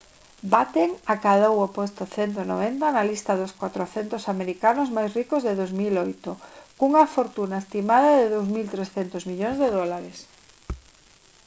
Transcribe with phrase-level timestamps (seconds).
[0.53, 6.31] batten acadou o posto 190 na lista dos 400 americanos máis ricos de 2008
[6.77, 10.17] cunha fortuna estimada de 2300 millóns de dólares